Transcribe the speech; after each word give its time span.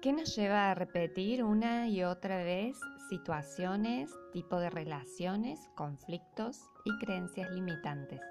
¿Qué 0.00 0.14
nos 0.14 0.34
lleva 0.34 0.70
a 0.70 0.74
repetir 0.74 1.44
una 1.44 1.86
y 1.86 2.04
otra 2.04 2.42
vez 2.42 2.80
situaciones, 3.10 4.10
tipo 4.32 4.56
de 4.58 4.70
relaciones, 4.70 5.60
conflictos 5.74 6.58
y 6.86 6.96
creencias 7.04 7.50
limitantes? 7.50 8.22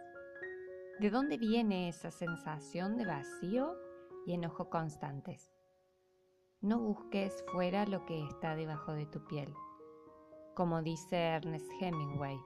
¿De 0.99 1.11
dónde 1.11 1.37
viene 1.37 1.87
esa 1.87 2.09
sensación 2.09 2.97
de 2.97 3.05
vacío 3.05 3.75
y 4.25 4.33
enojo 4.33 4.71
constantes? 4.71 5.53
No 6.59 6.79
busques 6.79 7.45
fuera 7.51 7.85
lo 7.85 8.03
que 8.07 8.19
está 8.25 8.55
debajo 8.55 8.93
de 8.93 9.05
tu 9.05 9.23
piel. 9.27 9.53
Como 10.55 10.81
dice 10.81 11.17
Ernest 11.17 11.69
Hemingway, 11.79 12.39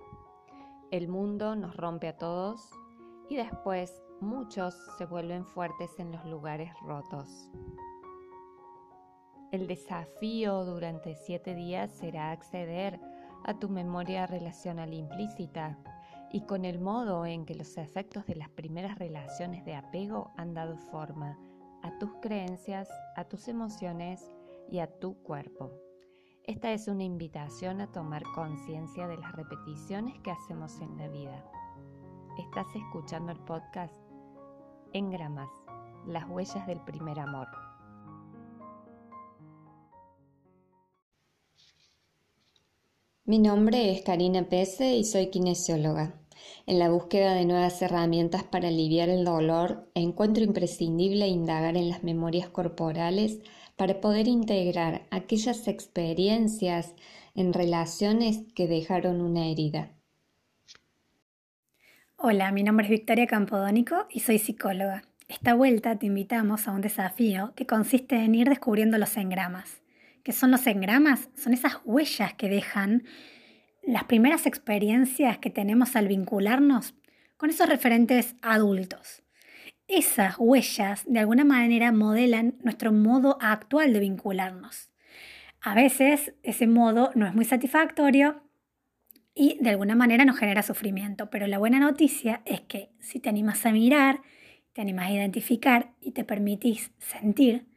el 0.92 1.08
mundo 1.08 1.56
nos 1.56 1.78
rompe 1.78 2.10
a 2.10 2.18
todos 2.18 2.70
y 3.30 3.38
después 3.38 4.04
muchos 4.20 4.76
se 4.98 5.06
vuelven 5.06 5.46
fuertes 5.46 5.98
en 5.98 6.12
los 6.12 6.26
lugares 6.26 6.74
rotos. 6.82 7.50
El 9.54 9.68
desafío 9.68 10.66
durante 10.66 11.14
siete 11.14 11.54
días 11.54 11.92
será 11.92 12.32
acceder 12.32 13.00
a 13.44 13.54
tu 13.54 13.70
memoria 13.70 14.26
relacional 14.26 14.96
implícita 14.96 15.78
y 16.32 16.42
con 16.48 16.66
el 16.66 16.80
modo 16.80 17.24
en 17.28 17.46
que 17.46 17.54
los 17.54 17.78
efectos 17.78 18.26
de 18.26 18.34
las 18.34 18.50
primeras 18.50 18.98
relaciones 18.98 19.64
de 19.64 19.76
apego 19.76 20.32
han 20.38 20.56
dado 20.56 20.80
forma 20.80 21.38
a 21.84 21.96
tus 22.00 22.10
creencias, 22.20 22.90
a 23.16 23.26
tus 23.26 23.48
emociones 23.48 24.34
y 24.72 24.80
a 24.80 24.88
tu 24.88 25.22
cuerpo. 25.22 25.70
Esta 26.46 26.72
es 26.72 26.88
una 26.88 27.04
invitación 27.04 27.80
a 27.80 27.92
tomar 27.92 28.24
conciencia 28.34 29.08
de 29.08 29.18
las 29.18 29.34
repeticiones 29.34 30.20
que 30.22 30.32
hacemos 30.32 30.82
en 30.82 30.98
la 30.98 31.10
vida. 31.10 31.46
Estás 32.40 32.66
escuchando 32.76 33.32
el 33.32 33.40
podcast 33.42 33.94
Engramas, 34.94 35.52
las 36.08 36.28
huellas 36.28 36.66
del 36.66 36.80
primer 36.80 37.20
amor. 37.20 37.63
Mi 43.34 43.40
nombre 43.40 43.92
es 43.92 44.04
Karina 44.04 44.44
Pese 44.44 44.96
y 44.96 45.04
soy 45.04 45.32
kinesióloga. 45.32 46.14
En 46.68 46.78
la 46.78 46.92
búsqueda 46.92 47.34
de 47.34 47.46
nuevas 47.46 47.82
herramientas 47.82 48.44
para 48.44 48.68
aliviar 48.68 49.10
el 49.10 49.26
dolor, 49.26 49.90
encuentro 49.96 50.44
imprescindible 50.44 51.28
indagar 51.28 51.76
en 51.76 51.90
las 51.90 52.04
memorias 52.04 52.48
corporales 52.50 53.40
para 53.76 54.00
poder 54.02 54.28
integrar 54.28 55.08
aquellas 55.10 55.68
experiencias 55.68 56.94
en 57.34 57.54
relaciones 57.54 58.42
que 58.54 58.68
dejaron 58.68 59.20
una 59.20 59.48
herida. 59.48 59.90
Hola, 62.18 62.52
mi 62.52 62.62
nombre 62.62 62.86
es 62.86 62.92
Victoria 62.92 63.26
Campodónico 63.26 64.06
y 64.12 64.20
soy 64.20 64.38
psicóloga. 64.38 65.06
Esta 65.28 65.56
vuelta 65.56 65.98
te 65.98 66.06
invitamos 66.06 66.68
a 66.68 66.72
un 66.72 66.82
desafío 66.82 67.54
que 67.56 67.66
consiste 67.66 68.16
en 68.16 68.36
ir 68.36 68.50
descubriendo 68.50 69.00
los 69.00 69.18
engramas. 69.18 69.83
¿Qué 70.24 70.32
son 70.32 70.52
los 70.52 70.66
engramas? 70.68 71.30
Son 71.36 71.54
esas 71.54 71.82
huellas 71.84 72.34
que 72.34 72.48
dejan 72.48 73.04
las 73.84 74.06
primeras 74.06 74.46
experiencias 74.46 75.38
que 75.38 75.50
tenemos 75.50 75.98
al 75.98 76.08
vincularnos 76.08 76.96
con 77.36 77.50
esos 77.50 77.68
referentes 77.68 78.36
adultos. 78.42 79.24
Esas 79.90 80.36
huellas 80.40 81.04
de 81.06 81.20
alguna 81.20 81.44
manera 81.44 81.92
modelan 81.92 82.56
nuestro 82.64 82.94
modo 82.94 83.38
actual 83.42 83.92
de 83.92 84.00
vincularnos. 84.00 84.92
A 85.60 85.76
veces 85.76 86.34
ese 86.42 86.68
modo 86.68 87.12
no 87.16 87.28
es 87.28 87.34
muy 87.34 87.44
satisfactorio 87.44 88.44
y 89.36 89.58
de 89.60 89.72
alguna 89.72 89.96
manera 89.96 90.24
nos 90.24 90.38
genera 90.38 90.64
sufrimiento, 90.64 91.30
pero 91.30 91.48
la 91.48 91.58
buena 91.58 91.80
noticia 91.80 92.44
es 92.46 92.62
que 92.62 92.92
si 93.00 93.20
te 93.20 93.28
animas 93.28 93.66
a 93.66 93.74
mirar, 93.74 94.22
te 94.72 94.80
animas 94.80 95.08
a 95.08 95.12
identificar 95.12 95.92
y 96.00 96.12
te 96.12 96.24
permitís 96.24 96.92
sentir, 96.98 97.73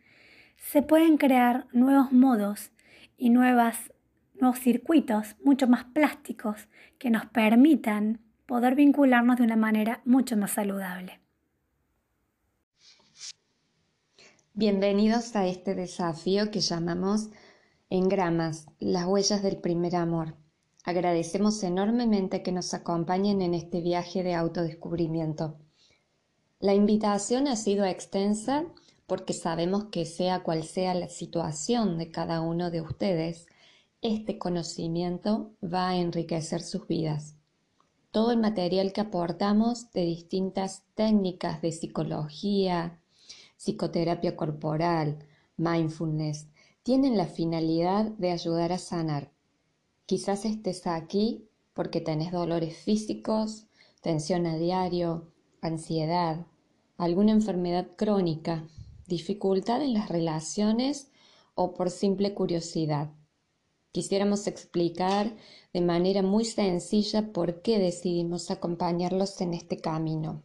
se 0.71 0.83
pueden 0.83 1.17
crear 1.17 1.69
nuevos 1.73 2.11
modos 2.11 2.73
y 3.17 3.31
nuevas, 3.31 3.93
nuevos 4.35 4.59
circuitos 4.59 5.37
mucho 5.45 5.69
más 5.69 5.85
plásticos 5.85 6.69
que 6.99 7.09
nos 7.09 7.27
permitan 7.27 8.21
poder 8.47 8.75
vincularnos 8.75 9.37
de 9.37 9.45
una 9.45 9.55
manera 9.55 10.03
mucho 10.05 10.37
más 10.37 10.53
saludable. 10.53 11.21
Bienvenidos 14.55 15.37
a 15.37 15.47
este 15.47 15.77
desafío 15.77 16.51
que 16.51 16.61
llamamos 16.61 17.31
Engramas, 17.89 18.67
las 18.81 19.07
huellas 19.07 19.45
del 19.45 19.59
primer 19.59 19.95
amor. 19.95 20.35
Agradecemos 20.83 21.63
enormemente 21.63 22.43
que 22.43 22.51
nos 22.51 22.75
acompañen 22.75 23.41
en 23.41 23.55
este 23.55 23.81
viaje 23.83 24.25
de 24.25 24.35
autodescubrimiento. 24.35 25.61
La 26.59 26.75
invitación 26.75 27.47
ha 27.47 27.55
sido 27.55 27.85
extensa 27.85 28.65
porque 29.07 29.33
sabemos 29.33 29.87
que 29.87 30.05
sea 30.05 30.43
cual 30.43 30.65
sea 30.65 30.95
la 30.95 31.09
situación 31.09 31.97
de 31.99 32.11
cada 32.11 32.41
uno 32.41 32.71
de 32.71 32.81
ustedes, 32.81 33.47
este 34.03 34.39
conocimiento 34.39 35.53
va 35.63 35.91
a 35.91 35.97
enriquecer 35.97 36.61
sus 36.61 36.87
vidas. 36.87 37.37
Todo 38.11 38.33
el 38.33 38.39
material 38.39 38.93
que 38.93 39.01
aportamos 39.01 39.93
de 39.93 40.05
distintas 40.05 40.85
técnicas 40.95 41.63
de 41.63 41.73
psicología, 41.73 43.01
psicoterapia 43.57 44.37
corporal, 44.37 45.19
mindfulness, 45.57 46.49
tienen 46.83 47.17
la 47.17 47.27
finalidad 47.27 48.07
de 48.13 48.31
ayudar 48.31 48.73
a 48.73 48.79
sanar. 48.79 49.33
Quizás 50.07 50.45
estés 50.45 50.87
aquí 50.87 51.49
porque 51.75 52.01
tenés 52.01 52.33
dolores 52.33 52.77
físicos, 52.77 53.67
tensión 54.01 54.47
a 54.47 54.57
diario, 54.57 55.33
ansiedad, 55.61 56.47
alguna 56.97 57.33
enfermedad 57.33 57.89
crónica, 57.97 58.65
dificultad 59.07 59.83
en 59.83 59.95
las 59.95 60.09
relaciones 60.09 61.11
o 61.55 61.75
por 61.75 61.91
simple 61.91 62.35
curiosidad. 62.35 63.11
Quisiéramos 63.93 64.47
explicar 64.47 65.35
de 65.73 65.81
manera 65.81 66.23
muy 66.23 66.45
sencilla 66.45 67.33
por 67.33 67.63
qué 67.63 67.79
decidimos 67.79 68.51
acompañarlos 68.51 69.41
en 69.41 69.55
este 69.55 69.79
camino. 69.79 70.43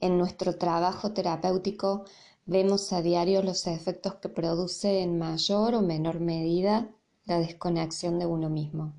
En 0.00 0.16
nuestro 0.16 0.56
trabajo 0.56 1.12
terapéutico 1.12 2.04
vemos 2.46 2.92
a 2.92 3.02
diario 3.02 3.42
los 3.42 3.66
efectos 3.66 4.14
que 4.14 4.28
produce 4.28 5.00
en 5.00 5.18
mayor 5.18 5.74
o 5.74 5.82
menor 5.82 6.20
medida 6.20 6.90
la 7.26 7.38
desconexión 7.38 8.18
de 8.18 8.26
uno 8.26 8.48
mismo, 8.48 8.94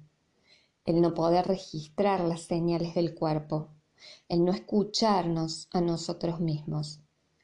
el 0.86 1.02
no 1.02 1.14
poder 1.14 1.48
registrar 1.48 2.22
las 2.22 2.42
señales 2.42 2.94
del 2.94 3.16
cuerpo, 3.16 3.70
el 4.30 4.46
no 4.46 4.52
escucharnos 4.52 5.70
a 5.72 5.82
nosotros 5.82 6.40
mismos 6.40 7.01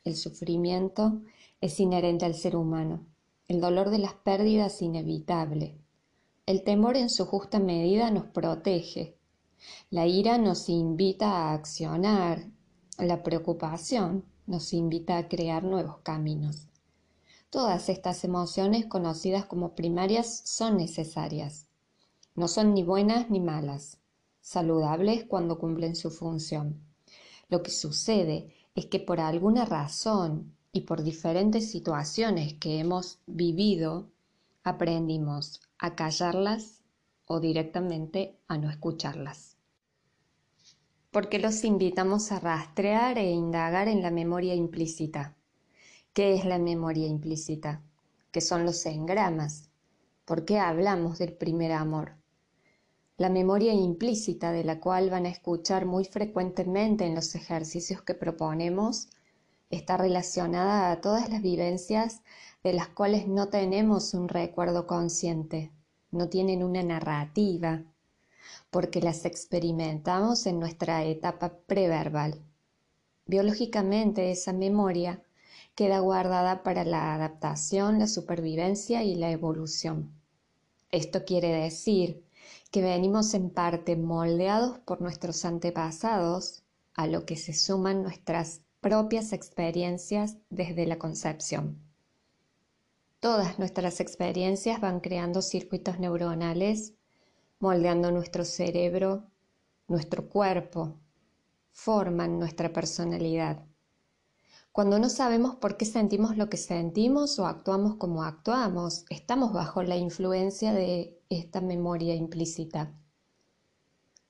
el 0.07 0.16
sufrimiento 0.16 1.22
es 1.62 1.79
inherente 1.79 2.25
al 2.25 2.34
ser 2.34 2.56
humano. 2.56 3.06
El 3.47 3.62
dolor 3.62 3.90
de 3.90 4.00
las 4.00 4.13
pérdidas 4.13 4.81
inevitable. 4.81 5.78
El 6.45 6.63
temor 6.63 6.97
en 6.97 7.09
su 7.09 7.25
justa 7.25 7.59
medida 7.59 8.09
nos 8.12 8.25
protege. 8.25 9.17
La 9.90 10.07
ira 10.07 10.38
nos 10.38 10.69
invita 10.69 11.29
a 11.29 11.53
accionar. 11.53 12.47
La 12.97 13.22
preocupación 13.22 14.23
nos 14.46 14.73
invita 14.73 15.17
a 15.17 15.28
crear 15.28 15.63
nuevos 15.63 15.97
caminos. 16.00 16.67
Todas 17.50 17.90
estas 17.90 18.23
emociones 18.23 18.85
conocidas 18.85 19.46
como 19.46 19.75
primarias 19.75 20.41
son 20.46 20.78
necesarias. 20.78 21.67
No 22.35 22.47
son 22.47 22.73
ni 22.73 22.84
buenas 22.84 23.29
ni 23.29 23.40
malas, 23.40 24.00
saludables 24.41 25.25
cuando 25.25 25.57
cumplen 25.57 25.96
su 25.96 26.12
función. 26.12 26.81
Lo 27.50 27.63
que 27.63 27.72
sucede 27.72 28.53
es 28.78 28.86
que 28.86 29.00
por 29.00 29.20
alguna 29.20 29.66
razón 29.66 30.56
y 30.72 30.82
por 30.82 31.02
diferentes 31.02 31.72
situaciones 31.72 32.54
que 32.54 32.78
hemos 32.78 33.20
vivido, 33.26 34.12
aprendimos 34.64 35.62
a 35.80 35.96
callarlas 35.96 36.84
o 37.26 37.40
directamente 37.40 38.38
a 38.48 38.60
no 38.60 38.70
escucharlas. 38.70 39.58
Porque 41.10 41.40
los 41.40 41.64
invitamos 41.64 42.32
a 42.32 42.40
rastrear 42.40 43.18
e 43.18 43.32
indagar 43.32 43.88
en 43.88 44.04
la 44.04 44.12
memoria 44.12 44.54
implícita. 44.54 45.36
¿Qué 46.14 46.36
es 46.36 46.46
la 46.46 46.59
memoria 46.59 47.08
implícita? 47.08 47.82
¿Qué 48.32 48.41
son 48.41 48.64
los 48.64 48.85
engramas? 48.85 49.72
¿Por 50.23 50.46
qué 50.46 50.59
hablamos 50.59 51.18
del 51.18 51.34
primer 51.34 51.72
amor? 51.72 52.12
La 53.19 53.29
memoria 53.29 53.73
implícita 53.73 54.52
de 54.52 54.64
la 54.64 54.79
cual 54.79 55.09
van 55.09 55.25
a 55.25 55.29
escuchar 55.29 55.87
muy 55.87 56.05
frecuentemente 56.05 57.03
en 57.03 57.16
los 57.16 57.34
ejercicios 57.34 58.03
que 58.03 58.14
proponemos 58.14 59.09
está 59.72 59.97
relacionada 59.97 60.91
a 60.91 61.02
todas 61.02 61.28
las 61.28 61.41
vivencias 61.41 62.22
de 62.64 62.73
las 62.73 62.90
cuales 62.90 63.28
no 63.28 63.49
tenemos 63.49 64.14
un 64.14 64.29
recuerdo 64.29 64.85
consciente, 64.85 65.72
no 66.11 66.29
tienen 66.29 66.64
una 66.64 66.84
narrativa, 66.84 67.81
porque 68.69 69.02
las 69.02 69.25
experimentamos 69.25 70.46
en 70.46 70.59
nuestra 70.59 71.03
etapa 71.03 71.58
preverbal. 71.66 72.40
Biológicamente 73.25 74.29
esa 74.29 74.53
memoria 74.53 75.23
queda 75.73 75.97
guardada 76.02 76.61
para 76.61 76.84
la 76.84 77.16
adaptación, 77.16 77.97
la 77.97 78.05
supervivencia 78.05 79.03
y 79.03 79.16
la 79.16 79.31
evolución. 79.31 80.13
Esto 80.91 81.25
quiere 81.25 81.47
decir 81.47 82.27
que 82.72 82.82
venimos 82.82 83.34
en 83.34 83.49
parte 83.49 83.96
moldeados 83.96 84.79
por 84.79 85.02
nuestros 85.02 85.46
antepasados, 85.46 86.64
a 86.94 87.08
lo 87.08 87.26
que 87.26 87.35
se 87.35 87.53
suman 87.53 88.03
nuestras 88.03 88.61
propias 88.82 89.34
experiencias 89.34 90.38
desde 90.49 90.85
la 90.85 90.97
concepción. 90.97 91.79
Todas 93.20 93.58
nuestras 93.59 93.99
experiencias 93.99 94.79
van 94.79 94.99
creando 94.99 95.41
circuitos 95.41 95.99
neuronales, 95.99 96.94
moldeando 97.59 98.11
nuestro 98.11 98.46
cerebro, 98.46 99.23
nuestro 99.88 100.29
cuerpo, 100.29 100.96
forman 101.72 102.40
nuestra 102.40 102.72
personalidad. 102.73 103.64
Cuando 104.72 104.99
no 104.99 105.09
sabemos 105.09 105.55
por 105.55 105.76
qué 105.76 105.85
sentimos 105.85 106.38
lo 106.38 106.49
que 106.49 106.58
sentimos 106.58 107.40
o 107.40 107.47
actuamos 107.47 107.96
como 107.96 108.23
actuamos, 108.23 109.05
estamos 109.09 109.52
bajo 109.52 109.82
la 109.82 109.97
influencia 109.97 110.72
de 110.72 111.16
esta 111.29 111.62
memoria 111.62 112.16
implícita. 112.16 112.94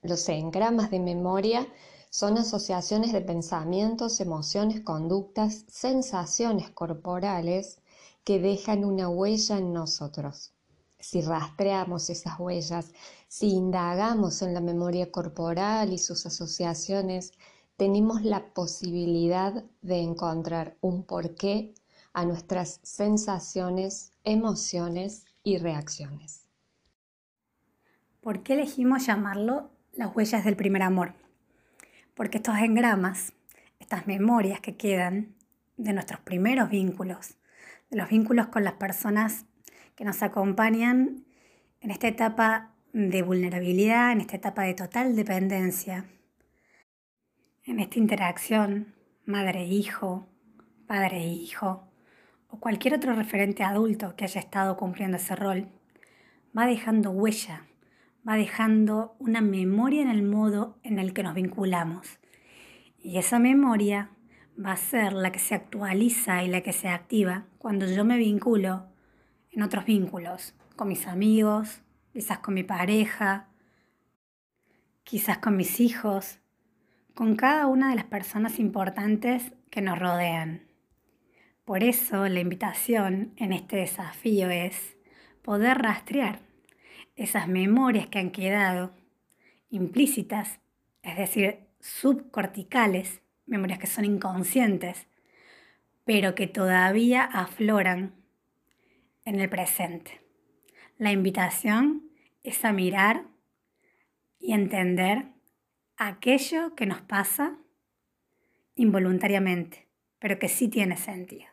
Los 0.02 0.30
engramas 0.30 0.92
de 0.92 1.00
memoria 1.00 1.68
son 2.10 2.38
asociaciones 2.38 3.12
de 3.12 3.22
pensamientos, 3.22 4.20
emociones, 4.20 4.82
conductas, 4.82 5.66
sensaciones 5.68 6.70
corporales 6.72 7.80
que 8.24 8.40
dejan 8.40 8.86
una 8.86 9.10
huella 9.10 9.58
en 9.58 9.74
nosotros. 9.74 10.54
Si 11.00 11.22
rastreamos 11.22 12.10
esas 12.10 12.40
huellas, 12.40 12.92
si 13.28 13.50
indagamos 13.50 14.42
en 14.42 14.54
la 14.54 14.62
memoria 14.62 15.12
corporal 15.12 15.94
y 15.94 15.98
sus 15.98 16.26
asociaciones, 16.26 17.34
tenemos 17.76 18.24
la 18.24 18.54
posibilidad 18.54 19.64
de 19.82 20.00
encontrar 20.00 20.78
un 20.82 21.04
porqué 21.04 21.76
a 22.14 22.26
nuestras 22.26 22.80
sensaciones, 22.82 24.12
emociones 24.24 25.26
y 25.44 25.60
reacciones. 25.60 26.47
¿Por 28.28 28.44
qué 28.44 28.56
elegimos 28.56 29.06
llamarlo 29.06 29.72
las 29.94 30.14
huellas 30.14 30.44
del 30.44 30.58
primer 30.58 30.82
amor? 30.82 31.14
Porque 32.14 32.40
estos 32.40 32.58
engramas, 32.58 33.32
estas 33.80 34.06
memorias 34.06 34.60
que 34.60 34.76
quedan 34.76 35.34
de 35.78 35.94
nuestros 35.94 36.20
primeros 36.20 36.70
vínculos, 36.70 37.38
de 37.90 37.96
los 37.96 38.10
vínculos 38.10 38.48
con 38.48 38.66
las 38.66 38.74
personas 38.74 39.46
que 39.96 40.04
nos 40.04 40.24
acompañan 40.24 41.24
en 41.80 41.90
esta 41.90 42.10
etapa 42.10 42.74
de 42.92 43.22
vulnerabilidad, 43.22 44.12
en 44.12 44.20
esta 44.20 44.36
etapa 44.36 44.64
de 44.64 44.74
total 44.74 45.16
dependencia, 45.16 46.04
en 47.64 47.80
esta 47.80 47.98
interacción 47.98 48.94
madre-hijo, 49.24 50.28
padre-hijo 50.86 51.88
o 52.50 52.60
cualquier 52.60 52.96
otro 52.96 53.14
referente 53.14 53.64
adulto 53.64 54.18
que 54.18 54.26
haya 54.26 54.42
estado 54.42 54.76
cumpliendo 54.76 55.16
ese 55.16 55.34
rol, 55.38 55.70
va 56.54 56.66
dejando 56.66 57.12
huella, 57.12 57.64
va 58.28 58.36
dejando 58.36 59.16
una 59.20 59.42
memoria 59.42 60.02
en 60.02 60.10
el 60.10 60.24
modo 60.24 60.78
en 60.84 61.00
el 61.00 61.14
que 61.14 61.24
nos 61.24 61.34
vinculamos. 61.34 62.20
Y 63.00 63.18
esa 63.18 63.40
memoria 63.40 64.10
va 64.64 64.74
a 64.74 64.78
ser 64.78 65.14
la 65.14 65.32
que 65.32 65.40
se 65.40 65.56
actualiza 65.56 66.44
y 66.44 66.48
la 66.50 66.62
que 66.62 66.74
se 66.74 66.90
activa 66.90 67.46
cuando 67.58 67.86
yo 67.86 68.04
me 68.04 68.18
vinculo 68.18 68.88
en 69.52 69.62
otros 69.62 69.86
vínculos, 69.86 70.56
con 70.76 70.90
mis 70.90 71.08
amigos, 71.08 71.82
quizás 72.12 72.40
con 72.40 72.54
mi 72.54 72.64
pareja, 72.64 73.48
quizás 75.04 75.38
con 75.38 75.56
mis 75.56 75.80
hijos, 75.80 76.40
con 77.14 77.36
cada 77.36 77.68
una 77.68 77.90
de 77.90 77.96
las 77.96 78.06
personas 78.06 78.60
importantes 78.60 79.54
que 79.70 79.82
nos 79.82 79.98
rodean. 79.98 80.68
Por 81.64 81.84
eso 81.84 82.28
la 82.28 82.40
invitación 82.40 83.34
en 83.38 83.54
este 83.54 83.78
desafío 83.78 84.50
es 84.50 84.98
poder 85.42 85.78
rastrear 85.78 86.47
esas 87.18 87.48
memorias 87.48 88.08
que 88.08 88.20
han 88.20 88.32
quedado 88.32 88.94
implícitas, 89.70 90.60
es 91.02 91.18
decir, 91.18 91.60
subcorticales, 91.82 93.22
memorias 93.46 93.80
que 93.80 93.88
son 93.88 94.06
inconscientes, 94.06 95.08
pero 96.06 96.36
que 96.36 96.48
todavía 96.48 97.24
afloran 97.24 98.14
en 99.26 99.40
el 99.40 99.50
presente. 99.50 100.22
La 100.98 101.12
invitación 101.12 102.10
es 102.44 102.64
a 102.64 102.72
mirar 102.72 103.26
y 104.40 104.54
entender 104.54 105.26
aquello 105.98 106.76
que 106.76 106.86
nos 106.86 107.02
pasa 107.02 107.58
involuntariamente, 108.76 109.88
pero 110.20 110.40
que 110.40 110.48
sí 110.48 110.70
tiene 110.70 110.96
sentido. 110.98 111.48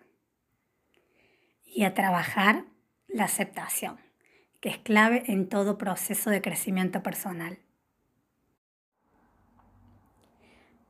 Y 1.65 1.85
a 1.85 1.95
trabajar 1.95 2.67
la 3.09 3.25
aceptación, 3.25 3.99
que 4.65 4.71
es 4.71 4.79
clave 4.79 5.25
en 5.27 5.51
todo 5.51 5.77
proceso 5.77 6.31
de 6.31 6.41
crecimiento 6.41 7.03
personal. 7.03 7.59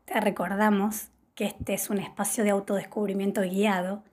Te 0.04 0.20
recordamos 0.20 1.08
que 1.34 1.46
este 1.46 1.74
es 1.74 1.90
un 1.90 1.98
espacio 1.98 2.44
de 2.44 2.50
autodescubrimiento 2.50 3.40
guiado 3.40 4.04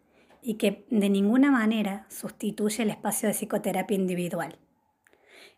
y 0.42 0.56
que 0.56 0.88
de 0.90 1.12
ninguna 1.12 1.52
manera 1.52 2.08
sustituye 2.10 2.82
el 2.82 2.90
espacio 2.90 3.28
de 3.28 3.36
psicoterapia 3.36 3.96
individual. 3.96 4.58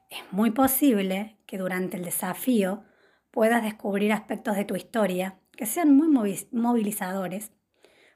Es 0.10 0.20
muy 0.32 0.52
posible 0.52 1.38
que 1.46 1.58
durante 1.58 1.96
el 1.96 2.04
desafío 2.04 2.84
puedas 3.32 3.64
descubrir 3.64 4.12
aspectos 4.12 4.58
de 4.58 4.66
tu 4.66 4.76
historia 4.76 5.40
que 5.56 5.66
sean 5.66 5.96
muy 5.96 6.10
movilizadores, 6.52 7.54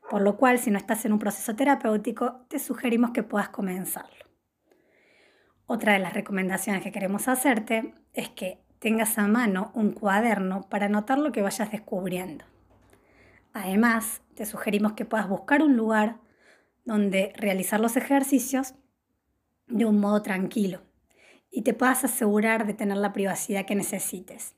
por 0.10 0.22
lo 0.22 0.36
cual 0.36 0.60
si 0.60 0.69
no 0.69 0.80
estás 0.80 1.06
en 1.06 1.13
un 1.13 1.19
proceso 1.19 1.56
terapéutico, 1.56 2.45
te 2.50 2.60
sugerimos 2.60 3.12
que 3.12 3.24
puedas 3.24 3.48
comenzarlo. 3.48 4.17
Otra 5.69 5.94
de 5.94 6.00
las 6.00 6.14
recomendaciones 6.14 6.81
que 6.81 6.94
queremos 6.94 7.28
hacerte 7.28 7.94
es 8.14 8.30
que 8.30 8.62
tengas 8.80 9.18
a 9.18 9.28
mano 9.28 9.72
un 9.74 9.92
cuaderno 9.92 10.62
para 10.69 10.86
anotar 10.86 11.18
lo 11.18 11.34
que 11.34 11.42
vayas 11.42 11.69
descubriendo. 11.69 12.46
Además, 13.54 14.22
te 14.34 14.46
sugerimos 14.46 14.94
que 14.94 15.04
puedas 15.04 15.28
buscar 15.28 15.62
un 15.62 15.75
lugar 15.75 16.19
donde 16.86 17.34
realizar 17.36 17.81
los 17.81 17.98
ejercicios 17.98 18.75
de 19.68 19.84
un 19.84 20.00
modo 20.00 20.22
tranquilo 20.22 20.84
y 21.52 21.64
te 21.64 21.74
puedas 21.74 22.06
asegurar 22.06 22.66
de 22.66 22.74
tener 22.74 22.96
la 22.96 23.12
privacidad 23.12 23.66
que 23.66 23.75
necesites. 23.75 24.56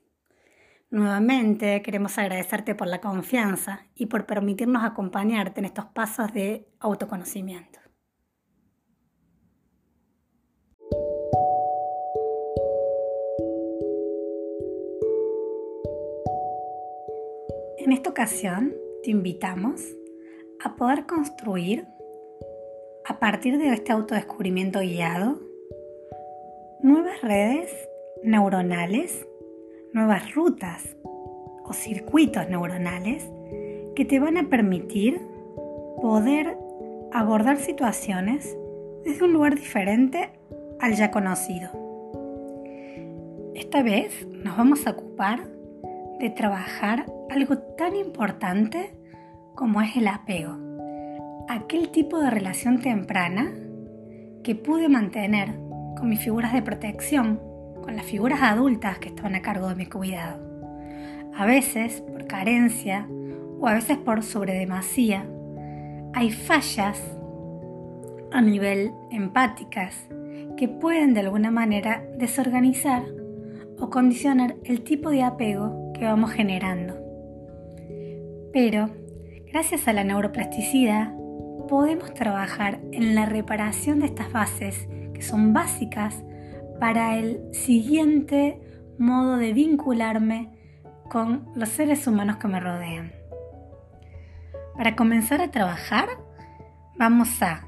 Nuevamente 0.90 1.82
queremos 1.82 2.18
agradecerte 2.18 2.76
por 2.76 2.86
la 2.86 3.00
confianza 3.00 3.86
y 3.96 4.06
por 4.06 4.26
permitirnos 4.26 4.84
acompañarte 4.84 5.58
en 5.58 5.64
estos 5.64 5.86
pasos 5.86 6.32
de 6.32 6.68
autoconocimiento. 6.78 7.79
En 17.90 17.94
esta 17.94 18.10
ocasión 18.10 18.72
te 19.02 19.10
invitamos 19.10 19.82
a 20.64 20.76
poder 20.76 21.06
construir, 21.06 21.88
a 23.04 23.18
partir 23.18 23.58
de 23.58 23.72
este 23.72 23.90
autodescubrimiento 23.90 24.78
guiado, 24.78 25.40
nuevas 26.84 27.20
redes 27.20 27.68
neuronales, 28.22 29.26
nuevas 29.92 30.32
rutas 30.36 30.96
o 31.64 31.72
circuitos 31.72 32.48
neuronales 32.48 33.28
que 33.96 34.04
te 34.04 34.20
van 34.20 34.36
a 34.36 34.48
permitir 34.48 35.20
poder 36.00 36.56
abordar 37.10 37.56
situaciones 37.56 38.56
desde 39.04 39.24
un 39.24 39.32
lugar 39.32 39.56
diferente 39.56 40.30
al 40.78 40.94
ya 40.94 41.10
conocido. 41.10 41.70
Esta 43.56 43.82
vez 43.82 44.28
nos 44.28 44.56
vamos 44.56 44.86
a 44.86 44.92
ocupar 44.92 45.59
de 46.20 46.28
trabajar 46.28 47.06
algo 47.30 47.58
tan 47.58 47.96
importante 47.96 48.94
como 49.54 49.80
es 49.80 49.96
el 49.96 50.06
apego. 50.06 50.56
Aquel 51.48 51.90
tipo 51.90 52.18
de 52.18 52.30
relación 52.30 52.80
temprana 52.80 53.50
que 54.44 54.54
pude 54.54 54.88
mantener 54.88 55.48
con 55.98 56.10
mis 56.10 56.20
figuras 56.20 56.52
de 56.52 56.62
protección, 56.62 57.40
con 57.82 57.96
las 57.96 58.04
figuras 58.04 58.42
adultas 58.42 58.98
que 58.98 59.08
estaban 59.08 59.34
a 59.34 59.40
cargo 59.40 59.68
de 59.68 59.74
mi 59.74 59.86
cuidado. 59.86 60.46
A 61.34 61.46
veces 61.46 62.02
por 62.02 62.26
carencia 62.26 63.08
o 63.58 63.66
a 63.66 63.74
veces 63.74 63.96
por 63.96 64.22
sobredemasía, 64.22 65.26
hay 66.12 66.30
fallas 66.30 67.00
a 68.30 68.42
nivel 68.42 68.92
empáticas 69.10 70.06
que 70.58 70.68
pueden 70.68 71.14
de 71.14 71.20
alguna 71.20 71.50
manera 71.50 72.04
desorganizar 72.18 73.04
o 73.78 73.88
condicionar 73.88 74.56
el 74.64 74.82
tipo 74.82 75.08
de 75.08 75.22
apego 75.22 75.79
que 76.00 76.06
vamos 76.06 76.32
generando. 76.32 76.94
Pero, 78.54 78.88
gracias 79.52 79.86
a 79.86 79.92
la 79.92 80.02
neuroplasticidad, 80.02 81.12
podemos 81.68 82.14
trabajar 82.14 82.80
en 82.90 83.14
la 83.14 83.26
reparación 83.26 84.00
de 84.00 84.06
estas 84.06 84.32
bases 84.32 84.88
que 85.12 85.20
son 85.20 85.52
básicas 85.52 86.24
para 86.80 87.18
el 87.18 87.52
siguiente 87.52 88.62
modo 88.98 89.36
de 89.36 89.52
vincularme 89.52 90.48
con 91.10 91.50
los 91.54 91.68
seres 91.68 92.06
humanos 92.06 92.38
que 92.38 92.48
me 92.48 92.60
rodean. 92.60 93.12
Para 94.76 94.96
comenzar 94.96 95.42
a 95.42 95.50
trabajar, 95.50 96.08
vamos 96.96 97.42
a 97.42 97.66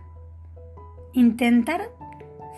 intentar 1.13 1.83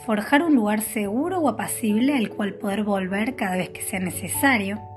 forjar 0.07 0.45
un 0.45 0.55
lugar 0.55 0.83
seguro 0.83 1.41
o 1.41 1.49
apacible 1.49 2.17
al 2.17 2.29
cual 2.31 2.55
poder 2.55 2.85
volver 2.85 3.35
cada 3.35 3.57
vez 3.57 3.71
que 3.71 3.83
sea 3.83 3.99
necesario 3.99 4.94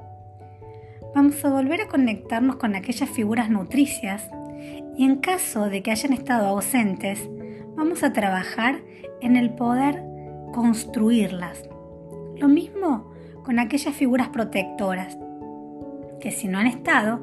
vamos 1.14 1.44
a 1.44 1.50
volver 1.50 1.82
a 1.82 1.88
conectarnos 1.88 2.58
con 2.58 2.76
aquellas 2.76 3.10
figuras 3.10 3.50
nutricias 3.50 4.30
y 4.96 5.06
en 5.06 5.18
caso 5.18 5.70
de 5.70 5.84
que 5.84 5.92
hayan 5.92 6.14
estado 6.14 6.48
ausentes, 6.48 7.30
vamos 7.76 8.04
a 8.04 8.14
trabajar 8.14 8.82
en 9.22 9.36
el 9.36 9.52
poder 9.52 10.04
construirlas. 10.54 11.70
Lo 12.38 12.48
mismo 12.48 13.12
con 13.44 13.60
aquellas 13.60 13.96
figuras 13.96 14.30
protectoras, 14.30 15.18
que 16.20 16.32
si 16.32 16.48
no 16.48 16.58
han 16.58 16.68
estado, 16.68 17.20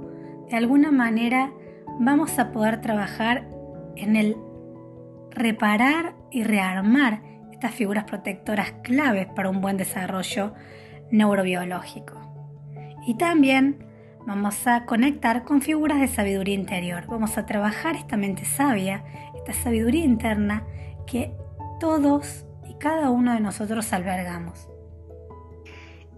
de 0.48 0.56
alguna 0.56 0.90
manera 0.90 1.52
vamos 1.98 2.38
a 2.38 2.52
poder 2.52 2.80
trabajar 2.80 3.48
en 3.96 4.16
el 4.16 4.36
reparar 5.30 6.14
y 6.30 6.44
rearmar 6.44 7.22
estas 7.52 7.72
figuras 7.72 8.04
protectoras 8.04 8.72
claves 8.82 9.26
para 9.34 9.50
un 9.50 9.60
buen 9.60 9.76
desarrollo 9.76 10.54
neurobiológico. 11.10 12.33
Y 13.06 13.14
también 13.14 13.86
vamos 14.26 14.66
a 14.66 14.86
conectar 14.86 15.44
con 15.44 15.60
figuras 15.60 16.00
de 16.00 16.08
sabiduría 16.08 16.54
interior. 16.54 17.06
Vamos 17.06 17.36
a 17.36 17.46
trabajar 17.46 17.96
esta 17.96 18.16
mente 18.16 18.44
sabia, 18.44 19.04
esta 19.34 19.52
sabiduría 19.52 20.04
interna 20.04 20.64
que 21.06 21.34
todos 21.80 22.46
y 22.66 22.74
cada 22.74 23.10
uno 23.10 23.34
de 23.34 23.40
nosotros 23.40 23.92
albergamos. 23.92 24.68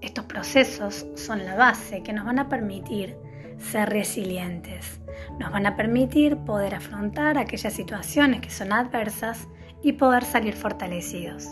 Estos 0.00 0.26
procesos 0.26 1.06
son 1.16 1.44
la 1.44 1.56
base 1.56 2.02
que 2.02 2.12
nos 2.12 2.24
van 2.24 2.38
a 2.38 2.48
permitir 2.48 3.16
ser 3.58 3.88
resilientes, 3.88 5.00
nos 5.40 5.50
van 5.50 5.66
a 5.66 5.74
permitir 5.74 6.36
poder 6.36 6.74
afrontar 6.74 7.38
aquellas 7.38 7.72
situaciones 7.72 8.40
que 8.40 8.50
son 8.50 8.72
adversas 8.72 9.48
y 9.82 9.92
poder 9.94 10.24
salir 10.24 10.54
fortalecidos. 10.54 11.48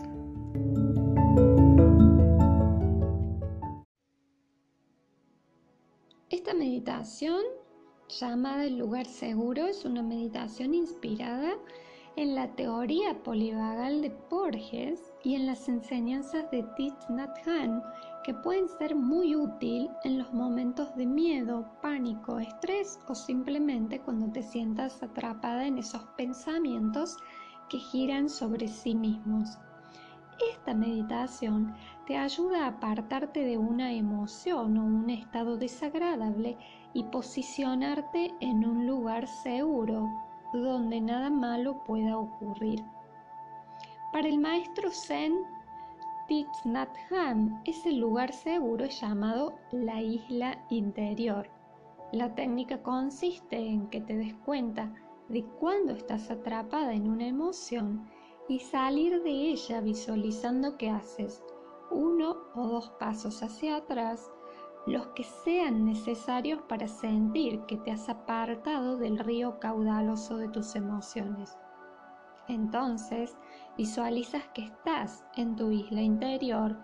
Esta 6.35 6.53
meditación, 6.53 7.45
llamada 8.09 8.65
el 8.65 8.77
lugar 8.77 9.07
seguro, 9.07 9.67
es 9.67 9.85
una 9.85 10.03
meditación 10.03 10.75
inspirada 10.75 11.53
en 12.17 12.35
la 12.35 12.49
teoría 12.57 13.23
polivagal 13.23 14.03
de 14.03 14.13
Borges 14.29 15.13
y 15.23 15.37
en 15.37 15.47
las 15.47 15.69
enseñanzas 15.69 16.51
de 16.51 16.65
Thich 16.77 17.09
Nhat 17.09 17.39
Hanh, 17.47 17.81
que 18.25 18.35
pueden 18.35 18.69
ser 18.69 18.97
muy 18.97 19.37
útil 19.37 19.89
en 20.03 20.19
los 20.19 20.33
momentos 20.33 20.93
de 20.97 21.07
miedo, 21.07 21.71
pánico, 21.81 22.41
estrés 22.41 22.99
o 23.07 23.15
simplemente 23.15 24.01
cuando 24.01 24.29
te 24.33 24.43
sientas 24.43 25.05
atrapada 25.05 25.65
en 25.65 25.79
esos 25.79 26.03
pensamientos 26.17 27.17
que 27.69 27.79
giran 27.79 28.29
sobre 28.29 28.67
sí 28.67 28.97
mismos. 28.97 29.57
Esta 30.51 30.75
meditación 30.75 31.73
te 32.07 32.17
ayuda 32.19 32.65
a 32.65 32.69
apartarte 32.69 33.45
de 33.45 33.57
una 33.57 33.93
emoción 33.93 34.77
o 34.77 34.85
un 34.85 35.09
estado 35.09 35.57
desagradable 35.57 36.59
y 36.93 37.05
posicionarte 37.05 38.35
en 38.41 38.67
un 38.67 38.87
lugar 38.87 39.27
seguro 39.27 40.11
donde 40.53 41.01
nada 41.01 41.31
malo 41.31 41.83
pueda 41.85 42.19
ocurrir. 42.19 42.85
Para 44.13 44.29
el 44.29 44.39
maestro 44.39 44.91
Zen, 44.91 45.35
Thich 46.29 46.65
Nhat 46.65 46.95
Hanh, 47.11 47.63
lugar 47.99 48.33
seguro 48.33 48.87
llamado 48.87 49.55
la 49.73 50.01
isla 50.01 50.59
interior. 50.71 51.49
La 52.13 52.35
técnica 52.35 52.83
consiste 52.83 53.57
en 53.57 53.89
que 53.89 54.01
te 54.01 54.17
des 54.17 54.35
cuenta 54.35 54.93
de 55.29 55.43
cuando 55.59 55.95
estás 55.95 56.31
atrapada 56.31 56.93
en 56.93 57.11
una 57.11 57.27
emoción 57.27 58.09
y 58.49 58.61
salir 58.61 59.23
de 59.23 59.31
ella 59.31 59.81
visualizando 59.81 60.77
que 60.77 60.91
haces 60.91 61.43
uno 61.91 62.37
o 62.55 62.67
dos 62.67 62.91
pasos 62.99 63.43
hacia 63.43 63.77
atrás, 63.77 64.31
los 64.87 65.07
que 65.09 65.25
sean 65.25 65.85
necesarios 65.85 66.61
para 66.63 66.87
sentir 66.89 67.61
que 67.67 67.77
te 67.79 67.91
has 67.91 68.09
apartado 68.09 68.97
del 68.97 69.19
río 69.19 69.59
caudaloso 69.59 70.37
de 70.37 70.49
tus 70.49 70.77
emociones. 70.77 71.57
Entonces, 72.49 73.37
visualizas 73.79 74.45
que 74.55 74.65
estás 74.65 75.25
en 75.37 75.57
tu 75.57 75.71
isla 75.71 76.03
interior, 76.03 76.77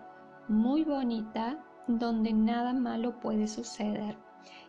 muy 0.47 0.83
bonita, 0.83 1.63
donde 1.87 2.33
nada 2.33 2.73
malo 2.73 3.19
puede 3.19 3.47
suceder. 3.47 4.17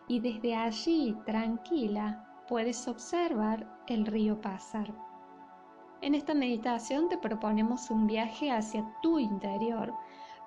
Y 0.07 0.19
desde 0.19 0.55
allí, 0.55 1.17
tranquila, 1.25 2.27
puedes 2.47 2.87
observar 2.87 3.67
el 3.87 4.05
río 4.05 4.39
pasar. 4.39 4.93
En 6.01 6.13
esta 6.13 6.33
meditación 6.35 7.09
te 7.09 7.17
proponemos 7.17 7.89
un 7.89 8.05
viaje 8.05 8.51
hacia 8.51 8.85
tu 9.01 9.19
interior 9.19 9.93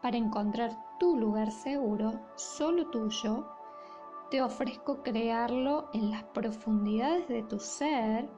para 0.06 0.18
encontrar 0.18 0.70
tu 1.00 1.16
lugar 1.16 1.50
seguro, 1.50 2.12
solo 2.36 2.88
tuyo. 2.90 3.44
Te 4.30 4.40
ofrezco 4.40 5.02
crearlo 5.02 5.88
en 5.92 6.12
las 6.12 6.22
profundidades 6.22 7.26
de 7.26 7.42
tu 7.42 7.58
ser 7.58 8.30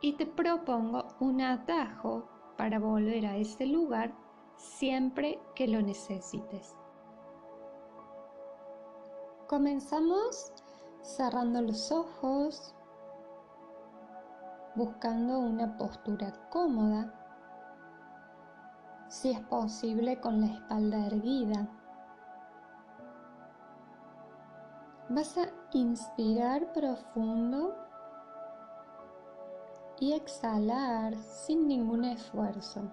y 0.00 0.14
te 0.14 0.24
propongo 0.24 1.04
un 1.20 1.42
atajo 1.42 2.26
para 2.56 2.78
volver 2.78 3.26
a 3.26 3.36
ese 3.36 3.66
lugar 3.66 4.14
siempre 4.56 5.38
que 5.54 5.68
lo 5.68 5.82
necesites. 5.82 6.74
Comenzamos 9.46 10.54
cerrando 11.02 11.60
los 11.60 11.92
ojos, 11.92 12.74
buscando 14.74 15.38
una 15.38 15.76
postura 15.76 16.48
cómoda, 16.48 17.23
si 19.14 19.30
es 19.30 19.40
posible 19.42 20.20
con 20.20 20.40
la 20.40 20.48
espalda 20.48 21.06
erguida. 21.06 21.68
Vas 25.08 25.38
a 25.38 25.46
inspirar 25.72 26.72
profundo 26.72 27.76
y 30.00 30.14
exhalar 30.14 31.16
sin 31.16 31.68
ningún 31.68 32.04
esfuerzo. 32.04 32.90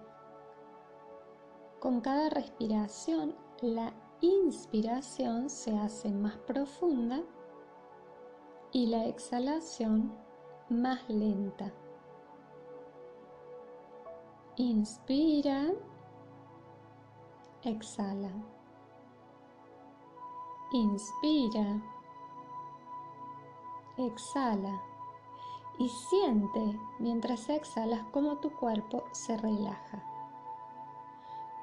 Con 1.80 2.02
cada 2.02 2.30
respiración, 2.30 3.36
la 3.64 3.92
inspiración 4.22 5.50
se 5.50 5.76
hace 5.76 6.12
más 6.12 6.38
profunda 6.46 7.24
y 8.72 8.86
la 8.86 9.06
exhalación 9.06 10.14
más 10.70 11.10
lenta. 11.10 11.74
Inspira, 14.58 15.74
exhala. 17.64 18.32
Inspira, 20.72 21.82
exhala. 23.98 24.82
Y 25.80 25.90
siente 25.90 26.80
mientras 27.00 27.50
exhalas 27.50 28.04
cómo 28.12 28.38
tu 28.38 28.52
cuerpo 28.52 29.04
se 29.14 29.36
relaja. 29.38 30.04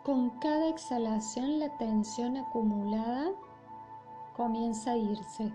Con 0.04 0.30
cada 0.40 0.68
exhalación 0.68 1.58
la 1.58 1.76
tensión 1.76 2.36
acumulada 2.36 3.30
comienza 4.36 4.92
a 4.92 4.96
irse. 4.96 5.52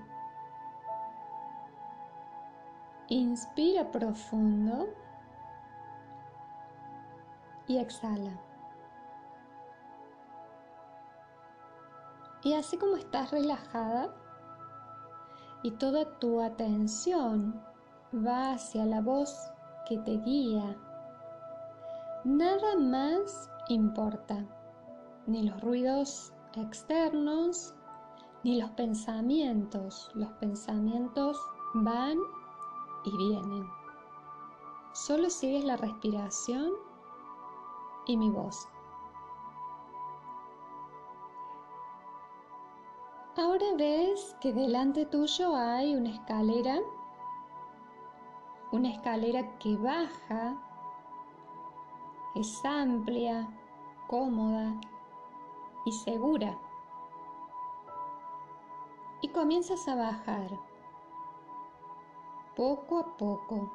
Inspira 3.10 3.92
profundo 3.92 4.88
y 7.68 7.78
exhala. 7.78 8.40
Y 12.44 12.54
así 12.54 12.78
como 12.78 12.98
estás 12.98 13.32
relajada 13.32 14.14
y 15.62 15.72
toda 15.72 16.06
tu 16.20 16.42
atención 16.42 17.62
va 18.14 18.52
hacia 18.52 18.86
la 18.86 19.02
voz 19.02 19.34
que 19.88 19.98
te 20.00 20.18
guía, 20.18 20.78
nada 22.26 22.76
más 22.78 23.50
importa, 23.70 24.46
ni 25.26 25.44
los 25.44 25.60
ruidos 25.62 26.34
externos, 26.56 27.74
ni 28.44 28.60
los 28.60 28.70
pensamientos. 28.72 30.12
Los 30.14 30.32
pensamientos 30.34 31.40
van 31.74 32.18
y 33.06 33.18
vienen. 33.18 33.66
Solo 34.94 35.30
sigues 35.30 35.64
la 35.64 35.78
respiración 35.78 36.72
y 38.06 38.18
mi 38.18 38.30
voz. 38.30 38.68
Ahora 43.36 43.66
ves 43.76 44.36
que 44.40 44.54
delante 44.54 45.08
tuyo 45.08 45.56
hay 45.56 45.96
una 45.96 46.12
escalera, 46.12 46.80
una 48.72 48.92
escalera 48.92 49.58
que 49.58 49.76
baja, 49.76 50.56
es 52.36 52.64
amplia, 52.64 53.48
cómoda 54.08 54.80
y 55.84 55.92
segura. 55.94 56.60
Y 59.22 59.30
comienzas 59.30 59.88
a 59.88 59.96
bajar 59.96 60.60
poco 62.56 63.00
a 63.00 63.18
poco. 63.18 63.72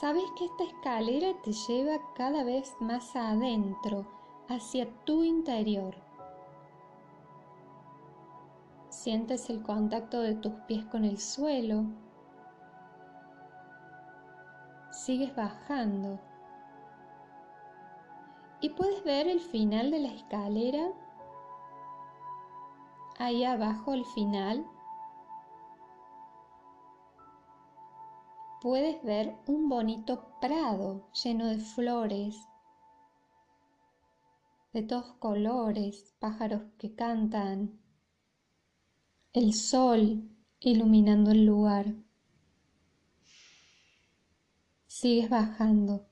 Sabes 0.00 0.24
que 0.34 0.46
esta 0.46 0.64
escalera 0.64 1.34
te 1.42 1.52
lleva 1.52 1.98
cada 2.14 2.42
vez 2.42 2.74
más 2.80 3.14
adentro, 3.14 4.06
hacia 4.48 4.90
tu 5.04 5.24
interior. 5.24 6.03
Sientes 9.04 9.50
el 9.50 9.62
contacto 9.62 10.20
de 10.22 10.34
tus 10.34 10.54
pies 10.66 10.82
con 10.86 11.04
el 11.04 11.18
suelo. 11.18 11.84
Sigues 14.92 15.36
bajando. 15.36 16.18
Y 18.62 18.70
puedes 18.70 19.04
ver 19.04 19.28
el 19.28 19.40
final 19.40 19.90
de 19.90 19.98
la 19.98 20.08
escalera. 20.08 20.90
Ahí 23.18 23.44
abajo 23.44 23.92
el 23.92 24.06
final. 24.06 24.64
Puedes 28.62 29.02
ver 29.02 29.36
un 29.46 29.68
bonito 29.68 30.30
prado 30.40 31.10
lleno 31.22 31.48
de 31.48 31.58
flores, 31.58 32.48
de 34.72 34.82
todos 34.82 35.12
colores, 35.18 36.14
pájaros 36.20 36.62
que 36.78 36.94
cantan, 36.94 37.83
el 39.34 39.52
sol 39.52 40.30
iluminando 40.60 41.32
el 41.32 41.44
lugar. 41.44 41.92
Sigues 44.86 45.28
bajando. 45.28 46.06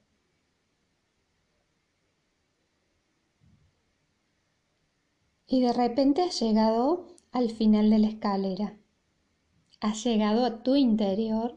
Y 5.46 5.60
de 5.60 5.72
repente 5.72 6.22
has 6.22 6.40
llegado 6.40 7.14
al 7.30 7.50
final 7.50 7.90
de 7.90 8.00
la 8.00 8.08
escalera. 8.08 8.76
Has 9.80 10.02
llegado 10.02 10.44
a 10.44 10.64
tu 10.64 10.74
interior, 10.74 11.56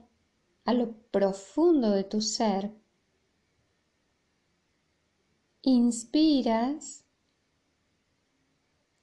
a 0.65 0.74
lo 0.74 0.95
profundo 1.10 1.89
de 1.89 2.03
tu 2.03 2.22
ser. 2.22 2.75
Inspiras 5.63 7.05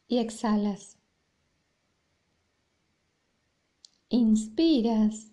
y 0.06 0.18
exhalas. 0.18 1.01
Inspiras 4.14 5.32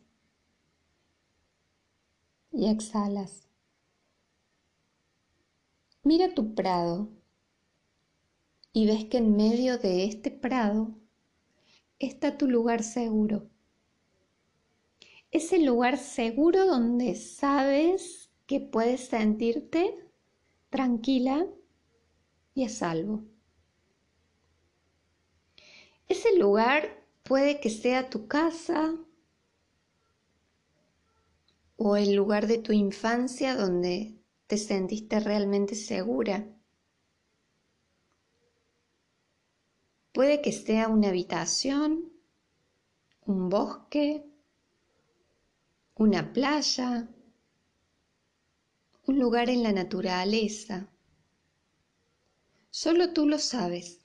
y 2.53 2.69
exhalas. 2.69 3.50
Mira 6.01 6.33
tu 6.33 6.55
prado 6.55 7.09
y 8.71 8.88
ves 8.88 9.03
que 9.03 9.17
en 9.17 9.36
medio 9.36 9.79
de 9.79 10.05
este 10.05 10.31
prado 10.31 10.95
está 12.00 12.38
tu 12.38 12.48
lugar 12.48 12.83
seguro. 12.83 13.50
Es 15.29 15.51
el 15.51 15.65
lugar 15.65 15.98
seguro 15.98 16.65
donde 16.65 17.15
sabes 17.15 18.31
que 18.45 18.62
puedes 18.62 19.01
sentirte 19.09 19.93
tranquila 20.69 21.45
y 22.53 22.63
a 22.63 22.69
salvo. 22.69 23.25
Ese 26.07 26.38
lugar 26.38 26.99
puede 27.29 27.59
que 27.59 27.69
sea 27.69 28.09
tu 28.09 28.27
casa 28.27 28.95
o 31.77 31.95
el 31.95 32.15
lugar 32.15 32.48
de 32.48 32.57
tu 32.57 32.74
infancia 32.74 33.55
donde 33.55 34.15
te 34.48 34.57
sentiste 34.57 35.19
realmente 35.19 35.75
segura. 35.75 36.48
Puede 40.12 40.41
que 40.41 40.51
sea 40.51 40.88
una 40.88 41.09
habitación, 41.09 42.12
un 43.27 43.48
bosque, 43.48 44.25
una 45.93 46.33
playa, 46.33 47.09
un 49.05 49.19
lugar 49.19 49.51
en 49.51 49.62
la 49.62 49.71
naturaleza. 49.71 50.89
Solo 52.71 53.13
tú 53.13 53.27
lo 53.27 53.38
sabes. 53.38 53.99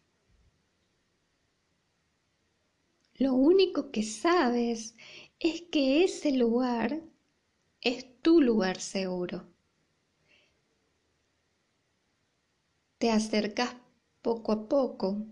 Lo 3.16 3.34
único 3.34 3.92
que 3.92 4.02
sabes 4.02 4.96
es 5.38 5.62
que 5.62 6.02
ese 6.04 6.32
lugar 6.32 7.00
es 7.80 8.20
tu 8.22 8.40
lugar 8.40 8.80
seguro. 8.80 9.46
Te 12.98 13.10
acercas 13.10 13.76
poco 14.20 14.52
a 14.52 14.68
poco 14.68 15.26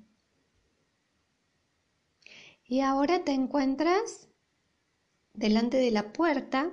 y 2.66 2.80
ahora 2.80 3.24
te 3.24 3.32
encuentras 3.32 4.28
delante 5.34 5.78
de 5.78 5.90
la 5.90 6.12
puerta 6.12 6.72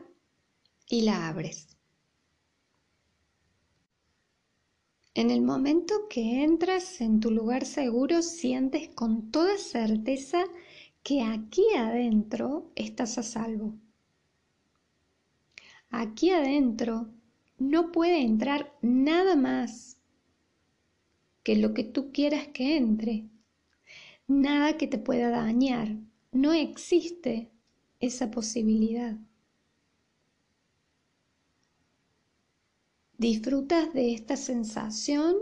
y 0.88 1.02
la 1.02 1.28
abres. 1.28 1.78
En 5.16 5.32
el 5.32 5.42
momento 5.42 6.08
que 6.08 6.44
entras 6.44 7.02
en 7.02 7.20
tu 7.20 7.32
lugar 7.32 7.66
seguro, 7.66 8.22
sientes 8.22 8.90
con 8.90 9.32
toda 9.32 9.58
certeza 9.58 10.46
que 11.10 11.24
aquí 11.24 11.66
adentro 11.76 12.72
estás 12.76 13.18
a 13.18 13.24
salvo. 13.24 13.74
Aquí 15.90 16.30
adentro 16.30 17.10
no 17.58 17.92
puede 17.92 18.22
entrar 18.22 18.78
nada 18.84 19.36
más 19.36 19.98
que 21.42 21.56
lo 21.56 21.74
que 21.74 21.84
tú 21.84 22.12
quieras 22.12 22.50
que 22.50 22.78
entre 22.78 23.28
nada 24.28 24.78
que 24.78 24.86
te 24.86 25.00
pueda 25.00 25.32
dañar. 25.32 25.98
No 26.32 26.54
existe 26.54 27.50
esa 28.00 28.30
posibilidad. 28.30 29.18
¿Disfrutas 33.18 33.92
de 33.96 34.14
esta 34.14 34.38
sensación? 34.38 35.38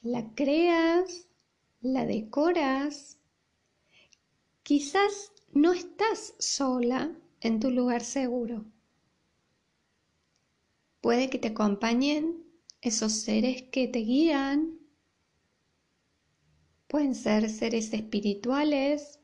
¿La 0.00 0.34
creas? 0.34 1.28
¿La 1.82 2.06
decoras? 2.06 3.18
Quizás 4.62 5.32
no 5.52 5.72
estás 5.72 6.34
sola 6.38 7.14
en 7.40 7.60
tu 7.60 7.70
lugar 7.70 8.02
seguro. 8.02 8.64
Puede 11.00 11.28
que 11.28 11.38
te 11.38 11.48
acompañen 11.48 12.44
esos 12.80 13.12
seres 13.12 13.62
que 13.70 13.88
te 13.88 13.98
guían, 13.98 14.82
Pueden 16.92 17.14
ser 17.14 17.48
seres 17.48 17.90
espirituales, 17.94 19.18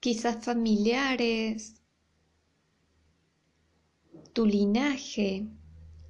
quizás 0.00 0.44
familiares, 0.44 1.76
tu 4.32 4.44
linaje, 4.44 5.46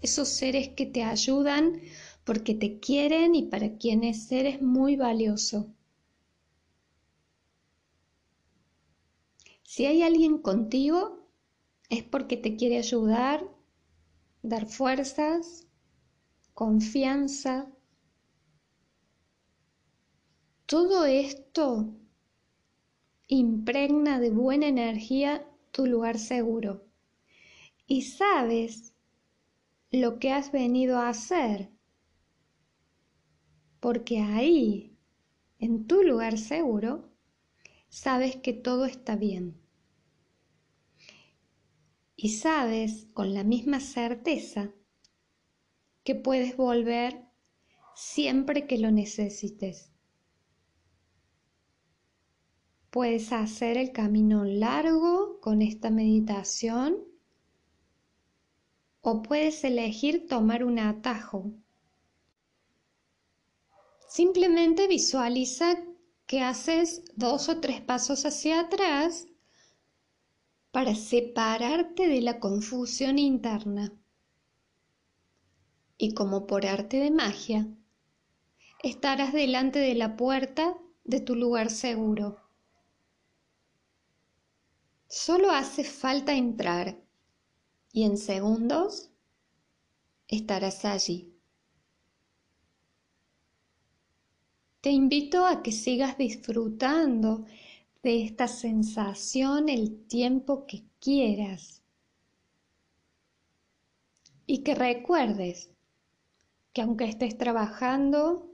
esos 0.01 0.29
seres 0.29 0.69
que 0.69 0.87
te 0.87 1.03
ayudan 1.03 1.83
porque 2.25 2.55
te 2.55 2.81
quieren 2.81 3.35
y 3.35 3.43
para 3.45 3.77
quienes 3.77 4.31
eres 4.33 4.63
muy 4.63 4.97
valioso. 4.97 5.75
Si 9.63 9.87
hay 9.87 10.03
alguien 10.03 10.39
contigo, 10.39 11.29
es 11.91 12.03
porque 12.03 12.37
te 12.37 12.57
quiere 12.57 12.79
ayudar, 12.79 13.47
dar 14.43 14.67
fuerzas, 14.67 15.67
confianza, 16.55 17.71
todo 20.67 21.05
esto 21.05 21.93
impregna 23.29 24.21
de 24.21 24.31
buena 24.31 24.67
energía 24.69 25.47
tu 25.73 25.87
lugar 25.87 26.19
seguro. 26.19 26.85
Y 27.87 28.03
sabes 28.03 28.95
lo 29.91 30.19
que 30.19 30.31
has 30.33 30.53
venido 30.53 30.99
a 30.99 31.09
hacer, 31.09 31.74
porque 33.85 34.21
ahí, 34.21 34.97
en 35.59 35.87
tu 35.87 36.03
lugar 36.03 36.39
seguro, 36.39 37.13
sabes 37.91 38.35
que 38.35 38.55
todo 38.55 38.87
está 38.87 39.15
bien. 39.15 39.61
Y 42.17 42.31
sabes 42.31 43.09
con 43.13 43.35
la 43.35 43.45
misma 43.45 43.81
certeza 43.81 44.73
que 46.03 46.15
puedes 46.15 46.57
volver 46.57 47.27
siempre 47.95 48.67
que 48.67 48.79
lo 48.79 48.91
necesites. 48.91 49.93
Puedes 52.89 53.33
hacer 53.33 53.77
el 53.77 53.93
camino 53.93 54.47
largo 54.47 55.41
con 55.43 55.61
esta 55.61 55.91
meditación 55.91 57.05
o 59.03 59.21
puedes 59.21 59.63
elegir 59.63 60.27
tomar 60.27 60.65
un 60.65 60.79
atajo. 60.79 61.53
Simplemente 64.15 64.87
visualiza 64.87 65.77
que 66.29 66.41
haces 66.41 67.03
dos 67.17 67.49
o 67.49 67.59
tres 67.59 67.81
pasos 67.81 68.25
hacia 68.25 68.61
atrás 68.61 69.27
para 70.71 70.95
separarte 70.95 72.07
de 72.07 72.21
la 72.21 72.39
confusión 72.39 73.19
interna. 73.19 73.93
Y 75.99 76.15
como 76.15 76.47
por 76.47 76.65
arte 76.65 76.99
de 76.99 77.11
magia, 77.11 77.67
estarás 78.85 79.33
delante 79.33 79.81
de 79.81 79.97
la 79.97 80.15
puerta 80.15 80.79
de 81.03 81.19
tu 81.19 81.35
lugar 81.35 81.69
seguro. 81.69 82.41
Solo 85.09 85.51
hace 85.51 85.83
falta 85.83 86.35
entrar 86.35 87.03
y 87.93 88.05
en 88.05 88.17
segundos 88.17 89.11
estarás 90.29 90.85
allí. 90.85 91.34
Te 94.85 94.91
invito 94.91 95.47
a 95.47 95.63
que 95.63 95.73
sigas 95.73 96.19
disfrutando 96.19 97.47
de 98.03 98.23
esta 98.23 98.49
sensación 98.49 99.71
el 99.71 100.05
tiempo 100.09 100.67
que 100.67 100.85
quieras. 101.01 101.83
Y 104.45 104.59
que 104.59 104.75
recuerdes 104.75 105.71
que 106.75 106.83
aunque 106.83 107.05
estés 107.05 107.39
trabajando, 107.39 108.53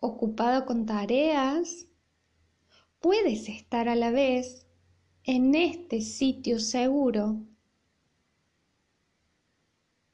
ocupado 0.00 0.64
con 0.64 0.86
tareas, 0.86 1.88
puedes 2.98 3.50
estar 3.50 3.90
a 3.90 3.96
la 3.96 4.12
vez 4.12 4.66
en 5.24 5.54
este 5.54 6.00
sitio 6.00 6.58
seguro 6.58 7.36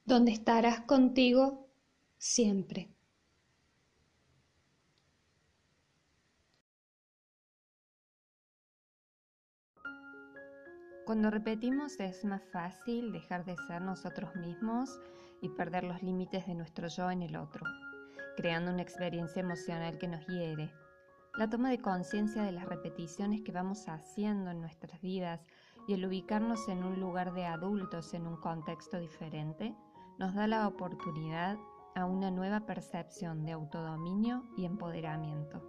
donde 0.05 0.33
estarás 0.33 0.81
contigo 0.81 1.69
siempre. 2.19 2.98
Cuando 11.09 11.31
repetimos 11.31 11.99
es 12.01 12.23
más 12.27 12.43
fácil 12.53 13.13
dejar 13.13 13.47
de 13.47 13.57
ser 13.67 13.81
nosotros 13.81 14.37
mismos 14.37 15.01
y 15.41 15.49
perder 15.49 15.85
los 15.85 16.03
límites 16.03 16.47
de 16.47 16.55
nuestro 16.55 16.87
yo 16.89 17.11
en 17.11 17.23
el 17.23 17.37
otro, 17.37 17.65
creando 18.37 18.71
una 18.71 18.83
experiencia 18.83 19.41
emocional 19.41 19.97
que 19.97 20.07
nos 20.07 20.27
hiere. 20.27 20.71
La 21.39 21.49
toma 21.49 21.71
de 21.71 21.81
conciencia 21.81 22.43
de 22.43 22.53
las 22.53 22.67
repeticiones 22.67 23.41
que 23.41 23.53
vamos 23.53 23.89
haciendo 23.89 24.51
en 24.51 24.61
nuestras 24.61 25.01
vidas 25.01 25.41
y 25.87 25.95
el 25.95 26.05
ubicarnos 26.05 26.69
en 26.69 26.85
un 26.85 27.01
lugar 27.01 27.33
de 27.33 27.47
adultos 27.47 28.13
en 28.13 28.27
un 28.27 28.37
contexto 28.37 28.99
diferente 28.99 29.75
nos 30.19 30.35
da 30.35 30.47
la 30.47 30.69
oportunidad 30.69 31.57
a 31.95 32.05
una 32.05 32.31
nueva 32.31 32.67
percepción 32.67 33.47
de 33.47 33.53
autodominio 33.53 34.45
y 34.59 34.67
empoderamiento. 34.67 35.63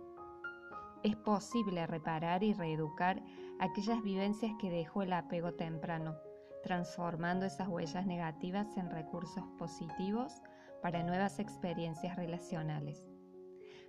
Es 1.01 1.15
posible 1.15 1.87
reparar 1.87 2.43
y 2.43 2.51
reeducar 2.51 3.23
aquellas 3.59 4.01
vivencias 4.01 4.53
que 4.59 4.69
dejó 4.69 5.03
el 5.03 5.13
apego 5.13 5.53
temprano, 5.53 6.17
transformando 6.63 7.45
esas 7.45 7.67
huellas 7.67 8.05
negativas 8.05 8.77
en 8.77 8.89
recursos 8.89 9.43
positivos 9.57 10.41
para 10.81 11.03
nuevas 11.03 11.39
experiencias 11.39 12.15
relacionales. 12.15 13.07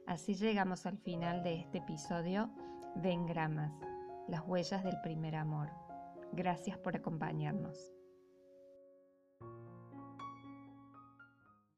Así 0.06 0.34
llegamos 0.34 0.86
al 0.86 0.98
final 0.98 1.42
de 1.42 1.54
este 1.54 1.78
episodio 1.78 2.50
de 2.96 3.12
Engramas, 3.12 3.72
las 4.28 4.42
huellas 4.46 4.82
del 4.82 5.00
primer 5.02 5.36
amor. 5.36 5.70
Gracias 6.32 6.78
por 6.78 6.96
acompañarnos. 6.96 7.99